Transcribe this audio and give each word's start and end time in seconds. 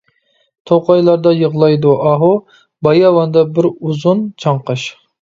توقايلاردا 0.71 1.33
يىغلايدۇ 1.41 1.93
ئاھۇ، 2.07 2.31
باياۋاندا 2.91 3.47
بىر 3.55 3.73
ئۇزۇن 3.77 4.29
چاڭقاش. 4.47 4.93